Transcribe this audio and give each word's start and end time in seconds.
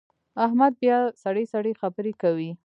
احمد 0.45 0.73
بیا 0.81 0.97
سړې 1.23 1.43
سړې 1.53 1.71
خبرې 1.81 2.13
کوي. 2.21 2.51